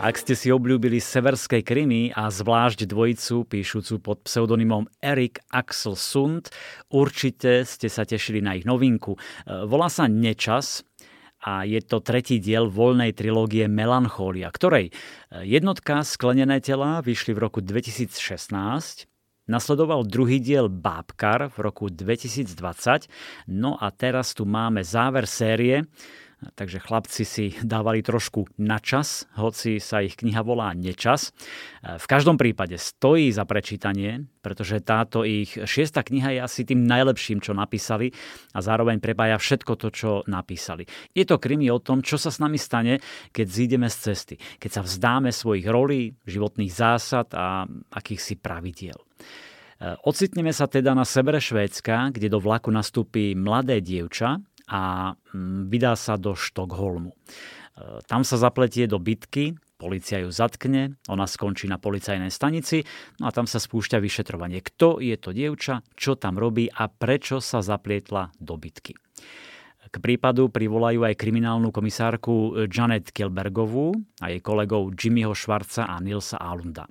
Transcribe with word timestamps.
Ak 0.00 0.16
ste 0.16 0.32
si 0.32 0.48
obľúbili 0.48 0.96
severské 0.96 1.60
krymy 1.60 2.08
a 2.16 2.32
zvlášť 2.32 2.88
dvojicu 2.88 3.44
píšucu 3.44 4.00
pod 4.00 4.24
pseudonymom 4.24 4.88
Erik 5.04 5.44
Axel 5.52 5.92
Sund, 5.92 6.48
určite 6.88 7.68
ste 7.68 7.92
sa 7.92 8.08
tešili 8.08 8.40
na 8.40 8.56
ich 8.56 8.64
novinku. 8.64 9.20
E, 9.20 9.68
volá 9.68 9.92
sa 9.92 10.08
Nečas 10.08 10.88
a 11.44 11.68
je 11.68 11.84
to 11.84 12.00
tretí 12.00 12.40
diel 12.40 12.72
voľnej 12.72 13.12
trilógie 13.12 13.68
Melancholia, 13.68 14.48
ktorej 14.48 14.88
e, 14.88 14.92
jednotka 15.44 16.00
Sklenené 16.00 16.64
tela 16.64 17.04
vyšli 17.04 17.36
v 17.36 17.40
roku 17.44 17.60
2016, 17.60 19.04
Nasledoval 19.50 20.06
druhý 20.06 20.38
diel 20.38 20.70
Bábkar 20.70 21.50
v 21.50 21.58
roku 21.58 21.90
2020, 21.90 23.10
no 23.50 23.74
a 23.76 23.90
teraz 23.90 24.30
tu 24.30 24.46
máme 24.46 24.86
záver 24.86 25.26
série, 25.26 25.90
takže 26.56 26.80
chlapci 26.80 27.24
si 27.28 27.52
dávali 27.60 28.00
trošku 28.00 28.48
na 28.56 28.80
čas, 28.80 29.28
hoci 29.36 29.76
sa 29.76 30.00
ich 30.00 30.16
kniha 30.16 30.40
volá 30.40 30.72
Nečas. 30.72 31.36
V 31.84 32.06
každom 32.08 32.40
prípade 32.40 32.80
stojí 32.80 33.28
za 33.28 33.44
prečítanie, 33.44 34.24
pretože 34.40 34.80
táto 34.80 35.24
ich 35.24 35.52
šiesta 35.52 36.00
kniha 36.00 36.36
je 36.36 36.40
asi 36.40 36.60
tým 36.64 36.88
najlepším, 36.88 37.44
čo 37.44 37.52
napísali 37.52 38.12
a 38.56 38.64
zároveň 38.64 38.98
prepája 39.04 39.36
všetko 39.36 39.72
to, 39.76 39.88
čo 39.92 40.10
napísali. 40.28 40.88
Je 41.12 41.28
to 41.28 41.36
krimi 41.36 41.68
o 41.68 41.80
tom, 41.80 42.00
čo 42.00 42.16
sa 42.16 42.32
s 42.32 42.40
nami 42.40 42.56
stane, 42.56 43.04
keď 43.36 43.46
zídeme 43.46 43.88
z 43.92 43.96
cesty, 44.10 44.34
keď 44.56 44.80
sa 44.80 44.82
vzdáme 44.84 45.28
svojich 45.32 45.68
rolí, 45.68 46.16
životných 46.24 46.72
zásad 46.72 47.32
a 47.36 47.68
akýchsi 47.92 48.40
pravidiel. 48.40 48.96
Ocitneme 49.80 50.52
sa 50.52 50.68
teda 50.68 50.92
na 50.92 51.08
severe 51.08 51.40
Švédska, 51.40 52.12
kde 52.12 52.28
do 52.28 52.36
vlaku 52.36 52.68
nastúpi 52.68 53.32
mladé 53.32 53.80
dievča, 53.80 54.36
a 54.70 55.12
mm, 55.34 55.66
vydá 55.66 55.98
sa 55.98 56.14
do 56.14 56.38
Štokholmu. 56.38 57.10
E, 57.10 57.16
tam 58.06 58.22
sa 58.22 58.38
zapletie 58.38 58.86
do 58.86 59.02
bitky, 59.02 59.58
policia 59.80 60.22
ju 60.22 60.30
zatkne, 60.30 60.94
ona 61.10 61.26
skončí 61.26 61.66
na 61.66 61.80
policajnej 61.80 62.30
stanici 62.30 62.86
no 63.18 63.26
a 63.26 63.34
tam 63.34 63.50
sa 63.50 63.58
spúšťa 63.58 63.98
vyšetrovanie. 63.98 64.62
Kto 64.62 65.02
je 65.02 65.16
to 65.18 65.34
dievča, 65.34 65.82
čo 65.98 66.14
tam 66.14 66.38
robí 66.38 66.70
a 66.70 66.86
prečo 66.86 67.42
sa 67.42 67.64
zaplietla 67.64 68.30
do 68.38 68.54
bitky. 68.54 68.94
K 69.90 69.98
prípadu 69.98 70.46
privolajú 70.54 71.02
aj 71.02 71.18
kriminálnu 71.18 71.74
komisárku 71.74 72.62
Janet 72.70 73.10
Kilbergovú 73.10 73.90
a 74.22 74.30
jej 74.30 74.38
kolegov 74.38 74.94
Jimmyho 74.94 75.34
Schwarza 75.34 75.90
a 75.90 75.98
Nilsa 75.98 76.38
Alunda. 76.38 76.86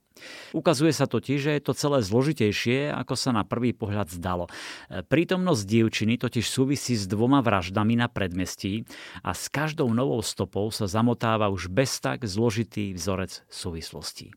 Ukazuje 0.52 0.92
sa 0.92 1.08
totiž, 1.08 1.40
že 1.40 1.52
je 1.56 1.64
to 1.64 1.72
celé 1.72 2.04
zložitejšie, 2.04 2.92
ako 2.92 3.16
sa 3.16 3.32
na 3.32 3.48
prvý 3.48 3.72
pohľad 3.72 4.12
zdalo. 4.12 4.52
Prítomnosť 4.92 5.64
dievčiny 5.64 6.20
totiž 6.20 6.44
súvisí 6.44 7.00
s 7.00 7.08
dvoma 7.08 7.40
vraždami 7.40 7.96
na 7.96 8.12
predmestí 8.12 8.84
a 9.24 9.32
s 9.32 9.48
každou 9.48 9.88
novou 9.96 10.20
stopou 10.20 10.68
sa 10.68 10.84
zamotáva 10.84 11.48
už 11.48 11.72
bez 11.72 12.04
tak 12.04 12.28
zložitý 12.28 12.92
vzorec 12.92 13.48
súvislostí. 13.48 14.36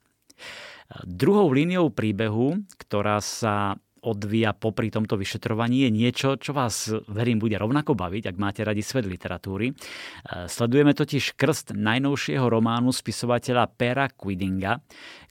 Druhou 1.02 1.50
líniou 1.50 1.90
príbehu, 1.90 2.62
ktorá 2.78 3.18
sa 3.18 3.74
odvíja 4.02 4.50
popri 4.52 4.90
tomto 4.90 5.14
vyšetrovaní, 5.14 5.86
je 5.86 5.90
niečo, 5.94 6.28
čo 6.36 6.50
vás, 6.50 6.90
verím, 7.06 7.38
bude 7.38 7.54
rovnako 7.54 7.94
baviť, 7.94 8.34
ak 8.34 8.36
máte 8.36 8.60
radi 8.66 8.82
svet 8.82 9.06
literatúry. 9.06 9.70
E, 9.70 9.74
sledujeme 10.50 10.92
totiž 10.92 11.38
krst 11.38 11.74
najnovšieho 11.78 12.46
románu 12.50 12.90
spisovateľa 12.90 13.70
Pera 13.72 14.10
Quidinga, 14.10 14.82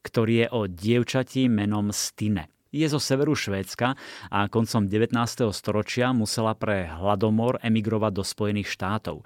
ktorý 0.02 0.33
je 0.33 0.47
o 0.55 0.61
dievčati 0.72 1.52
menom 1.52 1.91
Stine. 1.91 2.47
Je 2.72 2.88
zo 2.88 3.03
severu 3.03 3.36
Švédska 3.36 4.00
a 4.31 4.47
koncom 4.47 4.88
19. 4.88 5.11
storočia 5.52 6.16
musela 6.16 6.56
pre 6.56 6.88
hladomor 6.88 7.59
emigrovať 7.59 8.11
do 8.16 8.23
Spojených 8.23 8.72
štátov. 8.72 9.22
E, 9.22 9.23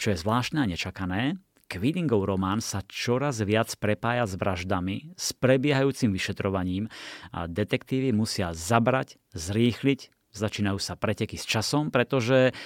čo 0.00 0.16
je 0.16 0.16
zvláštne 0.16 0.64
a 0.64 0.66
nečakané, 0.66 1.36
Quidingov 1.68 2.24
román 2.24 2.64
sa 2.64 2.80
čoraz 2.88 3.44
viac 3.44 3.68
prepája 3.76 4.24
s 4.24 4.40
vraždami, 4.40 5.12
s 5.14 5.36
prebiehajúcim 5.36 6.08
vyšetrovaním 6.08 6.88
a 7.28 7.44
detektívy 7.44 8.16
musia 8.16 8.56
zabrať, 8.56 9.20
zrýchliť, 9.36 10.32
začínajú 10.32 10.80
sa 10.80 10.96
preteky 10.96 11.36
s 11.36 11.44
časom, 11.44 11.92
pretože, 11.92 12.56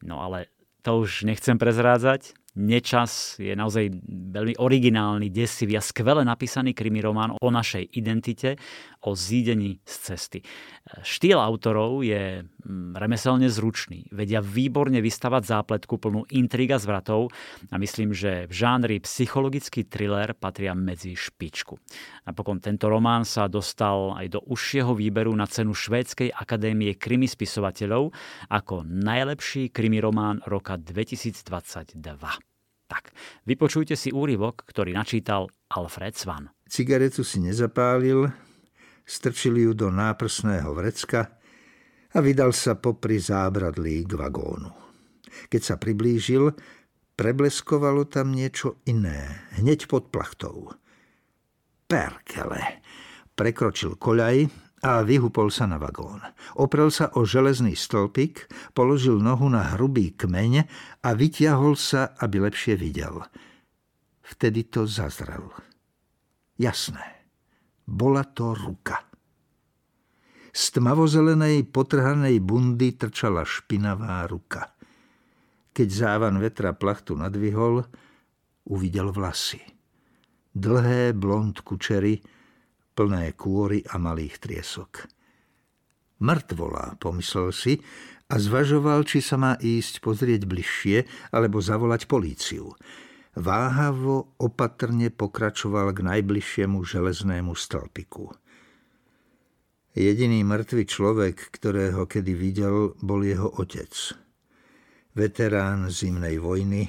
no 0.00 0.24
ale 0.24 0.48
to 0.80 1.04
už 1.04 1.28
nechcem 1.28 1.60
prezrádzať, 1.60 2.34
Nečas 2.52 3.40
je 3.40 3.56
naozaj 3.56 3.88
veľmi 4.28 4.60
originálny, 4.60 5.32
desivý 5.32 5.80
a 5.80 5.82
skvele 5.82 6.20
napísaný 6.20 6.76
krimi 6.76 7.00
román 7.00 7.32
o 7.32 7.48
našej 7.48 7.96
identite, 7.96 8.60
o 9.08 9.16
zídení 9.16 9.80
z 9.88 9.94
cesty. 10.12 10.38
Štýl 11.00 11.40
autorov 11.40 12.04
je 12.04 12.44
mm, 12.44 12.92
remeselne 12.92 13.48
zručný. 13.48 14.04
Vedia 14.12 14.44
výborne 14.44 15.00
vystavať 15.00 15.42
zápletku 15.48 15.96
plnú 15.96 16.28
intriga 16.28 16.76
zvratov 16.76 17.32
a 17.72 17.80
myslím, 17.80 18.12
že 18.12 18.44
v 18.44 18.52
žánri 18.52 18.96
psychologický 19.00 19.88
thriller 19.88 20.36
patria 20.36 20.76
medzi 20.76 21.16
špičku. 21.16 21.80
Napokon 22.28 22.60
tento 22.60 22.92
román 22.92 23.24
sa 23.24 23.48
dostal 23.48 24.12
aj 24.12 24.28
do 24.28 24.40
užšieho 24.44 24.92
výberu 24.92 25.32
na 25.32 25.48
cenu 25.48 25.72
Švédskej 25.72 26.36
akadémie 26.36 27.00
krimi 27.00 27.24
spisovateľov 27.24 28.12
ako 28.52 28.84
najlepší 28.84 29.72
krimi 29.72 30.04
román 30.04 30.44
roka 30.44 30.76
2022. 30.76 32.41
Tak, 32.92 33.16
vypočujte 33.48 33.96
si 33.96 34.12
úryvok, 34.12 34.68
ktorý 34.68 34.92
načítal 34.92 35.48
Alfred 35.72 36.12
Svan. 36.12 36.52
Cigaretu 36.68 37.24
si 37.24 37.40
nezapálil, 37.40 38.28
strčili 39.08 39.64
ju 39.64 39.72
do 39.72 39.88
náprsného 39.88 40.76
vrecka 40.76 41.40
a 42.12 42.18
vydal 42.20 42.52
sa 42.52 42.76
popri 42.76 43.16
zábradlí 43.16 44.04
k 44.04 44.12
vagónu. 44.12 44.68
Keď 45.48 45.62
sa 45.64 45.80
priblížil, 45.80 46.52
prebleskovalo 47.16 48.04
tam 48.12 48.36
niečo 48.36 48.84
iné, 48.84 49.48
hneď 49.56 49.88
pod 49.88 50.12
plachtou. 50.12 50.76
Perkele. 51.88 52.84
Prekročil 53.32 53.96
koľaj 53.96 54.61
a 54.82 55.06
vyhupol 55.06 55.48
sa 55.54 55.70
na 55.70 55.78
vagón. 55.78 56.18
Oprel 56.58 56.90
sa 56.90 57.14
o 57.14 57.22
železný 57.22 57.78
stĺpik, 57.78 58.50
položil 58.74 59.22
nohu 59.22 59.46
na 59.46 59.78
hrubý 59.78 60.10
kmeň 60.18 60.66
a 61.06 61.10
vytiahol 61.14 61.78
sa, 61.78 62.18
aby 62.18 62.42
lepšie 62.42 62.74
videl. 62.74 63.22
Vtedy 64.26 64.66
to 64.66 64.90
zazrel. 64.90 65.54
Jasné. 66.58 67.22
Bola 67.86 68.26
to 68.26 68.58
ruka. 68.58 69.06
Z 70.52 70.76
tmavozelenej 70.76 71.70
potrhanej 71.70 72.42
bundy 72.42 72.92
trčala 72.98 73.46
špinavá 73.46 74.26
ruka. 74.28 74.74
Keď 75.72 75.88
závan 75.88 76.36
vetra 76.42 76.76
plachtu 76.76 77.16
nadvihol, 77.16 77.86
uvidel 78.68 79.08
vlasy. 79.14 79.62
Dlhé 80.52 81.16
blond 81.16 81.56
kučery, 81.64 82.20
plné 82.92 83.32
kôry 83.34 83.84
a 83.88 83.96
malých 83.96 84.40
triesok. 84.40 85.08
Mŕtvola, 86.22 86.96
pomyslel 87.02 87.50
si 87.50 87.82
a 88.30 88.38
zvažoval, 88.38 89.02
či 89.02 89.18
sa 89.18 89.34
má 89.36 89.58
ísť 89.58 90.00
pozrieť 90.00 90.46
bližšie 90.46 91.30
alebo 91.34 91.58
zavolať 91.58 92.06
políciu. 92.06 92.72
Váhavo 93.34 94.36
opatrne 94.38 95.08
pokračoval 95.08 95.96
k 95.96 96.04
najbližšiemu 96.04 96.78
železnému 96.84 97.56
stĺpiku. 97.56 98.30
Jediný 99.92 100.40
mŕtvý 100.44 100.84
človek, 100.88 101.36
ktorého 101.52 102.08
kedy 102.08 102.32
videl, 102.32 102.96
bol 103.04 103.20
jeho 103.20 103.52
otec. 103.60 103.92
Veterán 105.12 105.92
zimnej 105.92 106.40
vojny, 106.40 106.88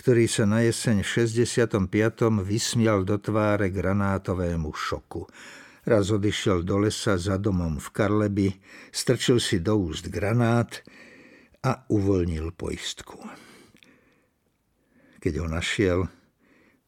ktorý 0.00 0.24
sa 0.32 0.48
na 0.48 0.64
jeseň 0.64 1.04
v 1.04 1.28
65. 1.28 1.76
vysmial 2.40 3.04
do 3.04 3.20
tváre 3.20 3.68
granátovému 3.68 4.72
šoku. 4.72 5.28
Raz 5.84 6.08
odišiel 6.08 6.64
do 6.64 6.80
lesa 6.80 7.20
za 7.20 7.36
domom 7.36 7.76
v 7.76 7.88
Karleby, 7.92 8.48
strčil 8.88 9.36
si 9.36 9.60
do 9.60 9.76
úst 9.76 10.08
granát 10.08 10.80
a 11.60 11.84
uvoľnil 11.92 12.48
poistku. 12.56 13.20
Keď 15.20 15.44
ho 15.44 15.46
našiel, 15.52 16.08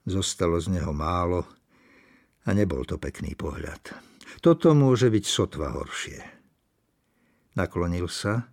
zostalo 0.09 0.57
z 0.57 0.73
neho 0.73 0.97
málo 0.97 1.45
a 2.49 2.57
nebol 2.57 2.81
to 2.89 2.97
pekný 2.97 3.37
pohľad. 3.37 3.93
Toto 4.41 4.73
môže 4.73 5.13
byť 5.13 5.25
sotva 5.29 5.69
horšie. 5.77 6.17
Naklonil 7.61 8.09
sa 8.09 8.49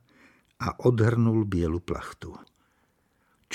a 0.59 0.67
odhrnul 0.83 1.47
bielu 1.47 1.79
plachtu. 1.79 2.35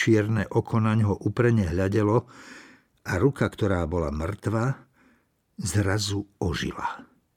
Čierne 0.05 0.45
oko 0.45 0.85
na 0.85 0.93
ňo 0.93 1.17
uprene 1.25 1.65
hľadelo 1.65 2.29
a 3.09 3.13
ruka, 3.17 3.49
ktorá 3.49 3.89
bola 3.89 4.13
mŕtva, 4.13 4.85
zrazu 5.57 6.29
ožila. 6.45 7.09